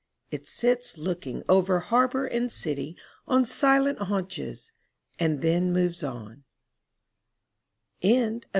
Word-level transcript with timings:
It 0.31 0.47
sits 0.47 0.97
looking 0.97 1.43
over 1.47 1.79
harbor 1.79 2.25
and 2.25 2.51
city 2.51 2.97
on 3.27 3.45
silent 3.45 3.99
haunches 3.99 4.71
and 5.19 5.43
then 5.43 5.71
moves 5.71 6.03
on 6.03 6.43
'^^i^"^ii^! 8.01 8.43